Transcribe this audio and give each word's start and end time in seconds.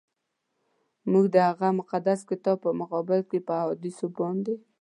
موږ 1.11 1.25
د 1.33 1.35
هغه 1.47 1.67
مقدس 1.79 2.19
کتاب 2.29 2.57
په 2.65 2.69
مقابل 2.81 3.19
کي 3.29 3.39
په 3.47 3.53
احادیثو 3.61 4.05
باندي. 4.17 4.55